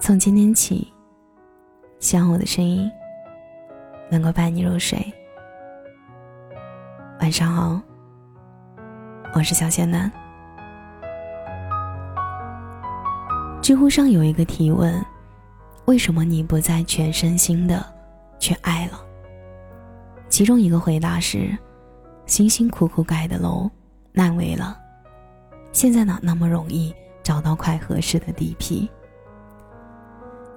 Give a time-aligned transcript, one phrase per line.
[0.00, 0.90] 从今天起，
[1.98, 2.90] 希望我的声音
[4.08, 4.98] 能够伴你入睡。
[7.20, 7.80] 晚上好，
[9.34, 10.10] 我是小仙男。
[13.60, 15.04] 知乎上有一个提问：
[15.86, 17.84] 为什么你不再全身心的
[18.38, 19.00] 去爱了？
[20.28, 21.50] 其中一个回答是：
[22.24, 23.68] 辛辛苦苦盖的楼
[24.12, 24.78] 烂尾了，
[25.72, 28.88] 现在哪那么容易找到块合适的地皮？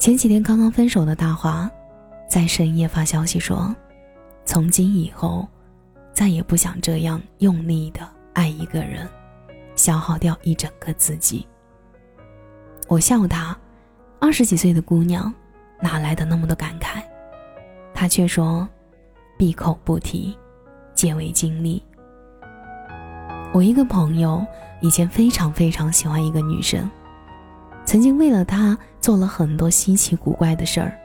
[0.00, 1.70] 前几天刚刚分手的大华，
[2.26, 3.76] 在深夜发消息说
[4.46, 5.46] ：“从今以后，
[6.10, 8.00] 再也不想这样用力的
[8.32, 9.06] 爱一个人，
[9.76, 11.46] 消耗掉一整个自己。”
[12.88, 13.54] 我笑他，
[14.18, 15.30] 二十几岁的姑娘，
[15.82, 17.02] 哪来的那么多感慨？
[17.92, 18.66] 他却说
[19.36, 20.34] ：“闭口不提，
[20.94, 21.82] 皆为经历。”
[23.52, 24.42] 我一个朋友
[24.80, 26.90] 以前非常非常喜欢一个女生。
[27.90, 30.96] 曾经为了他做了很多稀奇古怪的事儿。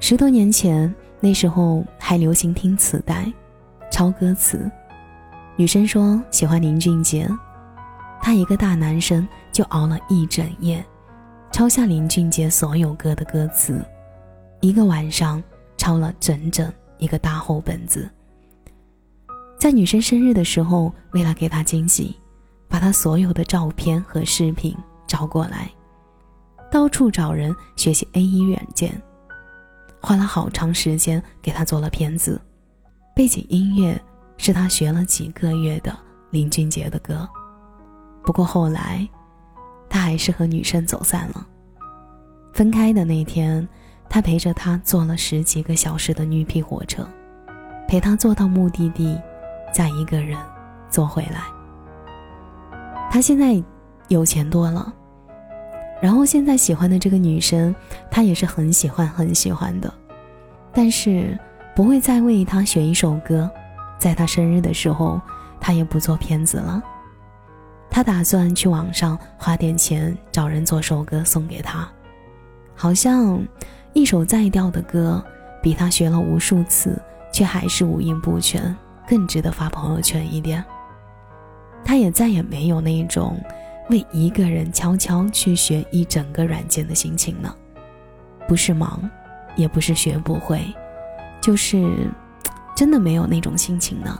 [0.00, 3.30] 十多年前，那时候还流行听磁带，
[3.90, 4.70] 抄歌词。
[5.54, 7.28] 女生说喜欢林俊杰，
[8.22, 10.82] 他一个大男生就熬了一整夜，
[11.50, 13.84] 抄下林俊杰所有歌的歌词，
[14.62, 15.44] 一个晚上
[15.76, 18.08] 抄了整整一个大厚本子。
[19.60, 22.16] 在女生生日的时候，为了给她惊喜，
[22.66, 24.74] 把她所有的照片和视频
[25.06, 25.70] 找过来。
[26.72, 28.90] 到处找人学习 A E 软件，
[30.00, 32.40] 花了好长时间给他做了片子，
[33.14, 34.00] 背景音乐
[34.38, 35.94] 是他学了几个月的
[36.30, 37.28] 林俊杰的歌。
[38.24, 39.06] 不过后来，
[39.90, 41.46] 他还是和女生走散了。
[42.54, 43.68] 分开的那天，
[44.08, 47.06] 他陪着她坐了十几个小时的绿皮火车，
[47.86, 49.20] 陪她坐到目的地，
[49.74, 50.38] 再一个人
[50.88, 51.42] 坐回来。
[53.10, 53.62] 他现在
[54.08, 54.90] 有钱多了。
[56.02, 57.72] 然后现在喜欢的这个女生，
[58.10, 59.94] 他也是很喜欢很喜欢的，
[60.72, 61.38] 但是
[61.76, 63.48] 不会再为她选一首歌，
[63.98, 65.20] 在她生日的时候，
[65.60, 66.82] 他也不做片子了。
[67.88, 71.88] 他打算去网上花点钱找人做首歌送给她，
[72.74, 73.40] 好像
[73.92, 75.24] 一首再调的歌，
[75.62, 77.00] 比他学了无数次
[77.32, 78.76] 却还是五音不全
[79.06, 80.64] 更值得发朋友圈一点。
[81.84, 83.40] 他也再也没有那种。
[83.92, 87.54] 为一个人悄悄去学一整个软件的心情呢？
[88.48, 89.08] 不是忙，
[89.54, 90.64] 也不是学不会，
[91.42, 92.10] 就是
[92.74, 94.18] 真的没有那种心情呢。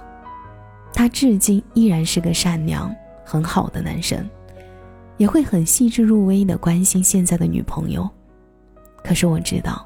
[0.92, 2.94] 他至今依然是个善良、
[3.24, 4.28] 很好的男生，
[5.16, 8.06] 也会很细致入微的关心现在的女朋友。
[9.02, 9.82] 可是我知道，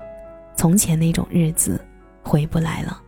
[0.56, 1.80] 从前那种日子
[2.24, 3.00] 回不来了。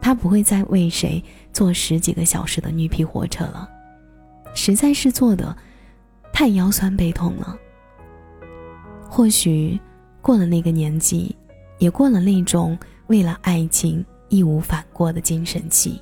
[0.00, 1.22] 他不会再为谁
[1.52, 3.68] 坐十几个小时的绿皮火车了，
[4.54, 5.56] 实在是坐的。
[6.38, 7.58] 太腰酸背痛了。
[9.10, 9.76] 或许
[10.22, 11.36] 过了那个年纪，
[11.78, 12.78] 也过了那种
[13.08, 16.00] 为了爱情义无反顾的精神期。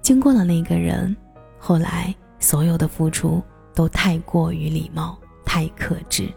[0.00, 1.14] 经过了那个人，
[1.58, 3.42] 后来所有的付出
[3.74, 6.32] 都太过于礼貌、太克制，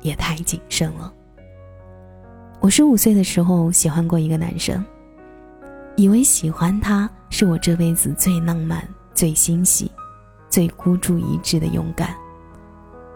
[0.00, 1.14] 也太谨慎了。
[2.58, 4.84] 我十五岁的时候喜欢过一个男生，
[5.94, 8.82] 以为喜欢他是我这辈子最浪漫、
[9.14, 9.88] 最欣喜、
[10.48, 12.12] 最孤注一掷的勇敢。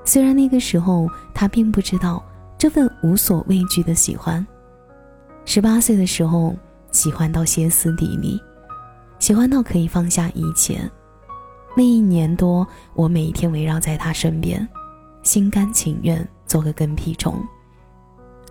[0.04, 2.22] 虽然那个时候他并不知道
[2.58, 4.46] 这份无所畏惧的喜欢。
[5.46, 6.54] 十八岁的时候，
[6.90, 8.40] 喜欢到歇斯底里，
[9.18, 10.78] 喜欢到可以放下一切。
[11.76, 14.66] 那一年多，我每天围绕在他身边，
[15.22, 17.42] 心甘情愿做个跟屁虫。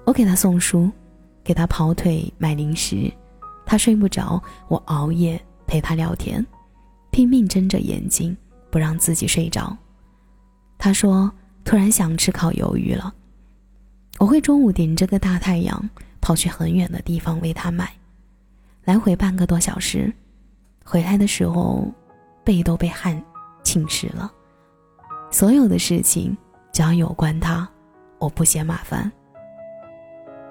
[0.05, 0.91] 我给他送书，
[1.43, 3.11] 给他跑腿买零食，
[3.65, 6.45] 他睡不着，我熬夜陪他聊天，
[7.11, 8.35] 拼命睁着眼睛
[8.69, 9.75] 不让自己睡着。
[10.77, 11.31] 他说。
[11.63, 13.13] 突然想吃烤鱿鱼了，
[14.19, 15.89] 我会中午顶着个大太阳
[16.21, 17.91] 跑去很远的地方为他买，
[18.83, 20.13] 来回半个多小时，
[20.83, 21.87] 回来的时候
[22.43, 23.21] 背都被汗
[23.63, 24.31] 浸湿了。
[25.31, 26.35] 所有的事情
[26.71, 27.67] 只要有关他，
[28.19, 29.11] 我不嫌麻烦。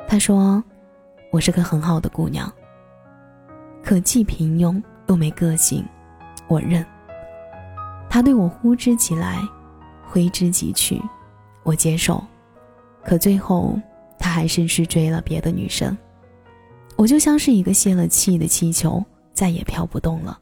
[0.08, 0.62] 他说
[1.30, 2.52] 我是个很好的姑娘，
[3.84, 5.84] 可既平庸又没个性，
[6.48, 6.84] 我认。
[8.10, 9.38] 他对我呼之即来。
[10.12, 11.00] 挥之即去，
[11.62, 12.22] 我接受，
[13.02, 13.80] 可最后
[14.18, 15.96] 他还是去追了别的女生，
[16.96, 20.38] 我就像是一个泄了气的气球，再也飘不动了。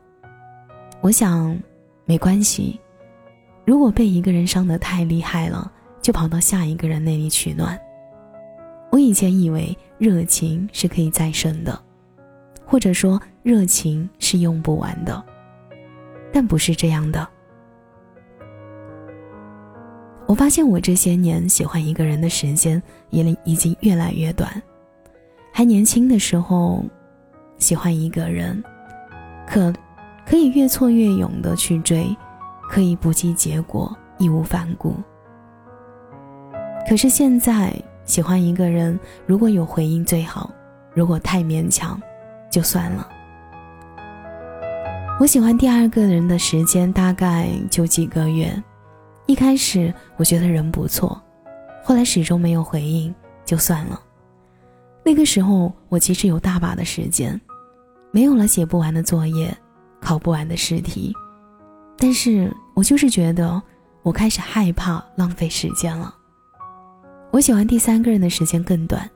[1.01, 1.57] 我想，
[2.05, 2.81] 没关系，
[3.65, 5.71] 如果被一个人伤得太厉害了，
[6.03, 7.81] 就跑到下一个人那里取暖。
[8.91, 11.81] 我以前以为热情是可以再生的，
[12.67, 15.25] 或者说热情是用不完的，
[16.33, 17.25] 但不是这样的。
[20.31, 22.81] 我发现我这些年喜欢一个人的时间
[23.11, 24.49] 也已经越来越短。
[25.53, 26.85] 还年轻的时候，
[27.59, 28.63] 喜欢一个人，
[29.45, 29.75] 可
[30.25, 32.17] 可以越挫越勇的去追，
[32.71, 34.95] 可以不计结果，义无反顾。
[36.89, 37.75] 可是现在
[38.05, 38.97] 喜欢一个人，
[39.27, 40.49] 如果有回应最好，
[40.95, 42.01] 如果太勉强，
[42.49, 43.09] 就算了。
[45.19, 48.63] 我喜欢第二个人的时间大概就几个月，
[49.31, 51.23] 一开始我觉得人不错，
[51.85, 54.03] 后来始终没有回应，就算了。
[55.05, 57.41] 那个时候我其实有大把的时间，
[58.11, 59.57] 没有了写不完的作业，
[60.01, 61.15] 考不完的试题，
[61.97, 63.63] 但是我就是觉得
[64.03, 66.13] 我开始害怕浪费时间了。
[67.31, 69.09] 我喜欢第三个人的时间更短，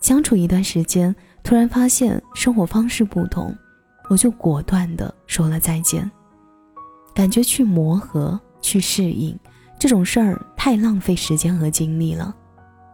[0.00, 1.14] 相处一段时间，
[1.44, 3.56] 突然发现生活方式不同。
[4.08, 6.10] 我就果断的说了再见。
[7.14, 9.38] 感觉去磨合、去适应
[9.82, 12.32] 这种事儿太浪费时间和精力了，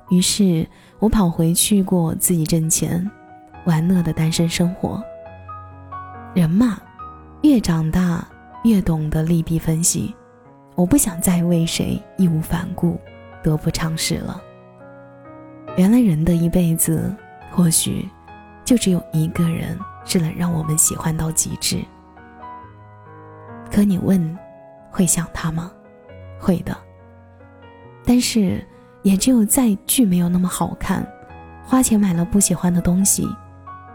[0.09, 0.67] 于是
[0.99, 3.07] 我跑回去过自己挣钱、
[3.67, 5.05] 玩乐的单身生活。
[6.33, 6.81] 人嘛，
[7.43, 8.27] 越长大
[8.65, 10.17] 越懂得利弊分析。
[10.77, 12.99] 我不想再为谁义无反顾、
[13.43, 14.41] 得不偿失了。
[15.77, 17.15] 原来人的一辈子，
[17.51, 18.09] 或许
[18.65, 19.79] 就只有一个人。
[20.07, 21.85] 是能让我们喜欢到极致。
[23.71, 24.39] 可你问，
[24.91, 25.71] 会想他吗？
[26.39, 26.77] 会的。
[28.05, 28.65] 但是，
[29.03, 31.07] 也只有在剧没有那么好看，
[31.65, 33.29] 花钱买了不喜欢的东西，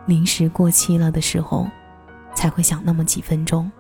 [0.06, 1.68] 零食过期了的时候，
[2.36, 3.72] 才会想那么几分钟，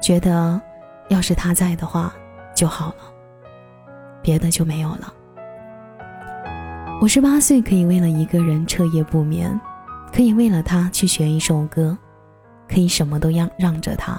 [0.00, 0.60] 觉得
[1.08, 2.12] 要是他在的话
[2.54, 2.96] 就好了，
[4.22, 5.12] 别的就没有了。
[7.00, 9.60] 我十八岁可以为了一个人彻夜不眠。
[10.12, 11.94] 可以为了他去学一首歌，
[12.66, 14.18] 可以什么都让让着他，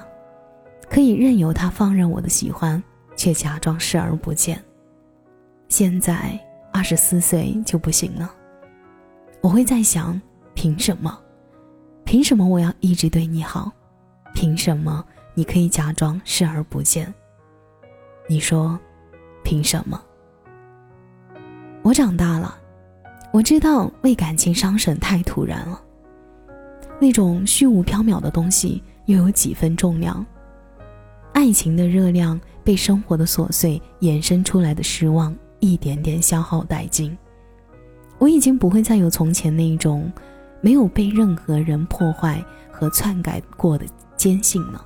[0.88, 2.83] 可以任由他放任我的喜欢，
[3.17, 4.63] 却假装视而不见。
[5.67, 6.39] 现在
[6.71, 8.31] 二十四岁就不行了，
[9.41, 10.19] 我会在想：
[10.53, 11.19] 凭什么？
[12.05, 13.69] 凭什么我要一直对你好？
[14.33, 15.03] 凭什么
[15.33, 17.13] 你可以假装视而不见？
[18.29, 18.79] 你说，
[19.43, 20.01] 凭什么？
[21.81, 22.57] 我长大了。
[23.33, 25.79] 我知道为感情伤神太突然了，
[26.99, 30.25] 那种虚无缥缈的东西又有几分重量？
[31.33, 37.17] 爱情的热量被生活的琐碎衍生出来的失望一点点消耗殆尽。
[38.17, 40.11] 我已经不会再有从前那种
[40.59, 43.85] 没有被任何人破坏和篡改过的
[44.17, 44.85] 坚信了。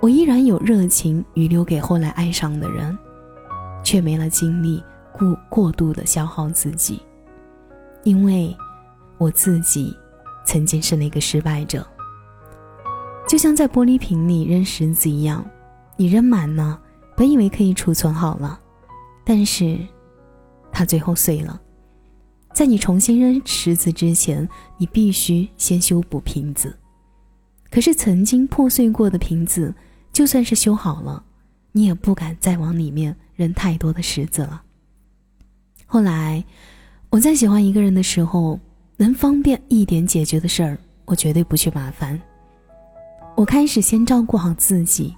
[0.00, 2.96] 我依然有热情余留给后来爱上的人，
[3.84, 4.82] 却没了精力。
[5.12, 7.02] 过过度的消耗自己，
[8.04, 8.56] 因为
[9.18, 9.94] 我自己
[10.46, 11.86] 曾经是那个失败者。
[13.28, 15.44] 就像在玻璃瓶里扔石子一样，
[15.98, 16.80] 你扔满了，
[17.16, 18.58] 本以为可以储存好了，
[19.24, 19.76] 但是
[20.72, 21.60] 它最后碎了。
[22.54, 24.48] 在你重新扔石子之前，
[24.78, 26.74] 你必须先修补瓶子。
[27.70, 29.74] 可是曾经破碎过的瓶子，
[30.12, 31.22] 就算是修好了，
[31.72, 34.62] 你也不敢再往里面扔太多的石子了。
[35.84, 36.44] 后来，
[37.10, 38.58] 我在喜欢一个人的时候，
[38.96, 42.20] 能方便一点解决的事儿，我绝对不去麻烦。
[43.36, 45.14] 我开始先照顾好自己，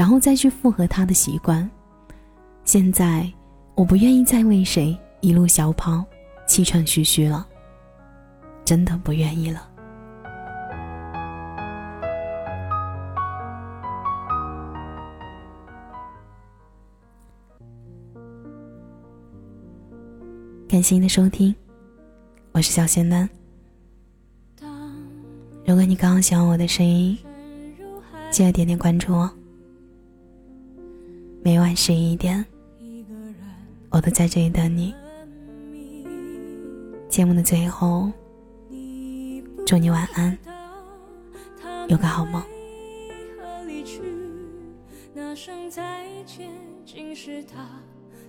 [0.00, 1.70] 然后再去附和他的习惯。
[2.64, 3.30] 现在，
[3.74, 6.02] 我不愿意再为谁一路小跑，
[6.46, 7.46] 气喘吁吁了，
[8.64, 9.68] 真的不愿意了。
[20.66, 21.54] 感谢您的收听，
[22.52, 23.28] 我是小仙丹。
[25.66, 27.18] 如果你刚刚喜欢我的声音，
[28.30, 29.30] 记得点点关注哦。
[31.42, 32.44] 每晚十一点，
[33.88, 34.94] 我都在这里等你。
[37.08, 38.12] 节目的最后，
[39.66, 40.36] 祝你晚安，
[41.88, 42.42] 有个好梦。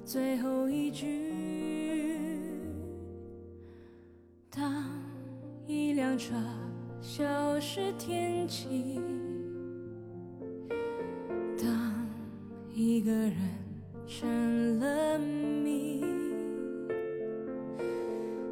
[0.05, 1.31] 最后一句。
[4.49, 4.85] 当
[5.67, 6.33] 一辆车
[7.01, 8.99] 消失天际，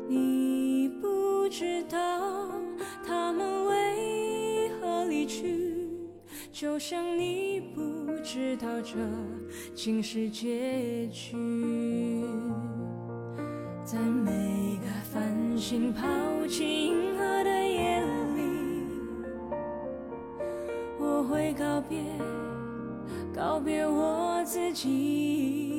[0.09, 2.49] 你不知道
[3.05, 5.87] 他们为何离去，
[6.51, 7.81] 就像你不
[8.23, 8.95] 知道这
[9.75, 11.37] 竟是结局。
[13.85, 14.31] 在每
[14.77, 16.07] 个繁星抛
[16.47, 18.01] 弃银河的夜
[18.35, 18.41] 里，
[20.99, 22.03] 我会告别，
[23.31, 25.78] 告别我自己。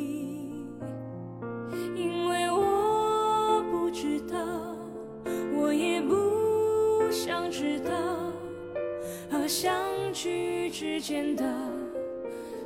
[7.71, 7.93] 知道
[9.31, 9.73] 和相
[10.13, 11.45] 聚之间的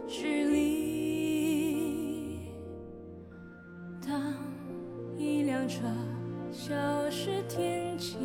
[0.09, 2.41] 距离。
[4.01, 4.35] 当
[5.19, 5.83] 一辆车
[6.51, 6.75] 消
[7.11, 8.17] 失天际，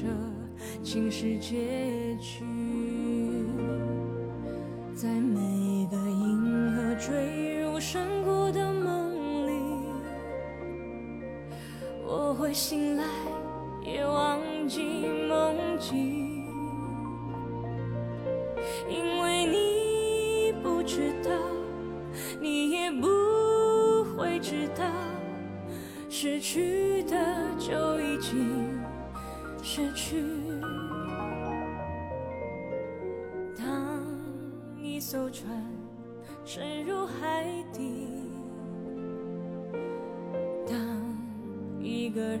[0.00, 0.06] 这
[0.82, 2.42] 竟是结局。
[4.94, 9.52] 在每个银河坠入深谷的梦里，
[12.06, 13.04] 我会醒来，
[13.84, 14.80] 也忘记
[15.28, 16.46] 梦境，
[18.88, 21.30] 因为你不知道，
[22.40, 23.06] 你也不
[24.16, 24.84] 会知道，
[26.08, 27.16] 失去的
[27.58, 28.78] 就已经
[29.62, 30.24] 失去。
[33.56, 34.02] 当
[34.80, 35.46] 一艘船
[36.44, 38.08] 沉入海底，
[40.66, 40.76] 当
[41.80, 42.40] 一个人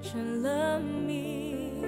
[0.00, 1.82] 成了谜，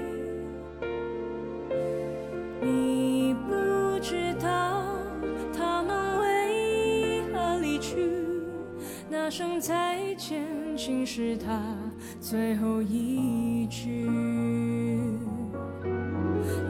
[10.83, 11.77] 竟是他
[12.23, 14.09] 最后一句。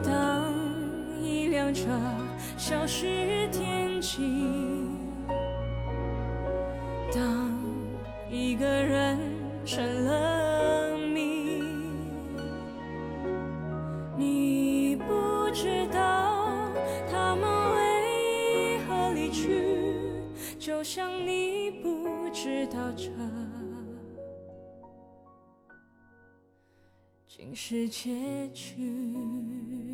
[0.03, 0.51] 当
[1.23, 1.87] 一辆车
[2.57, 4.19] 消失天际，
[27.41, 29.90] 竟是结局。